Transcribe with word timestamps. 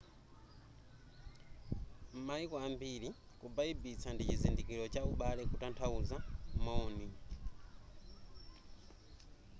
m'maiko 2.17 2.55
ambiri 2.67 3.09
kubaibitsa 3.39 4.07
ndi 4.11 4.23
chizindikilo 4.29 4.85
cha 4.93 5.01
ubale 5.11 5.41
kutanthauza 5.51 6.17
moni 6.63 7.07